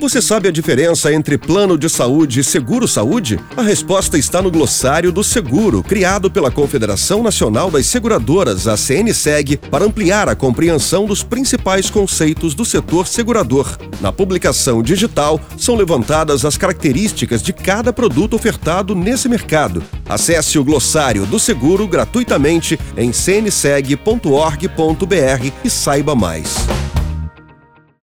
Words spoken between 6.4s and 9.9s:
Confederação Nacional das Seguradoras, a CNSEG, para